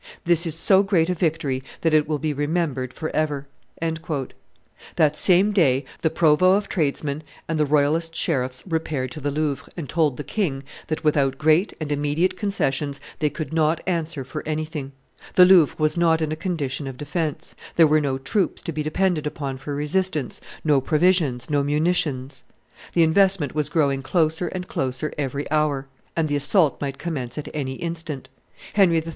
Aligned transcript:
This 0.25 0.47
is 0.47 0.55
so 0.55 0.81
great 0.81 1.11
a 1.11 1.13
victory 1.13 1.61
that 1.81 1.93
it 1.93 2.07
will 2.07 2.17
be 2.17 2.33
remembered 2.33 2.91
forever." 2.91 3.45
That 4.95 5.15
same 5.15 5.51
day, 5.51 5.85
the 6.01 6.09
provost 6.09 6.57
of 6.57 6.67
tradesmen 6.67 7.21
and 7.47 7.59
the 7.59 7.67
royalist 7.67 8.15
sheriffs 8.15 8.63
repaired 8.67 9.11
to 9.11 9.21
the 9.21 9.29
Louvre, 9.29 9.69
and 9.77 9.87
told 9.87 10.17
the 10.17 10.23
king 10.23 10.63
that, 10.87 11.03
without 11.03 11.37
great 11.37 11.73
and 11.79 11.91
immediate 11.91 12.35
concessions, 12.35 12.99
they 13.19 13.29
could 13.29 13.53
not 13.53 13.79
answer 13.85 14.23
for 14.23 14.41
anything; 14.43 14.91
the 15.35 15.45
Louvre 15.45 15.75
was 15.77 15.95
not 15.95 16.19
in 16.19 16.31
a 16.31 16.35
condition 16.35 16.87
of 16.87 16.97
defence; 16.97 17.53
there 17.75 17.85
were 17.85 18.01
no 18.01 18.17
troops 18.17 18.63
to 18.63 18.71
be 18.71 18.81
depended 18.81 19.27
upon 19.27 19.55
for 19.59 19.75
resistance, 19.75 20.41
no 20.63 20.81
provisions, 20.81 21.47
no 21.47 21.61
munitions; 21.61 22.43
the 22.93 23.03
investment 23.03 23.53
was 23.53 23.69
growing 23.69 24.01
closer 24.01 24.47
and 24.47 24.67
closer 24.67 25.13
every 25.19 25.45
hour, 25.51 25.85
and 26.17 26.27
the 26.27 26.35
assault 26.35 26.81
might 26.81 26.97
commence 26.97 27.37
at 27.37 27.49
any 27.53 27.73
instant. 27.73 28.29
Henry 28.73 28.97
III. 28.97 29.09